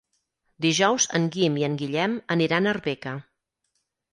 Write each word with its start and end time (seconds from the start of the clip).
Dijous 0.65 1.05
en 1.19 1.27
Guim 1.35 1.59
i 1.63 1.65
en 1.67 1.75
Guillem 1.81 2.15
aniran 2.37 2.67
a 2.67 2.73
Arbeca. 2.77 3.17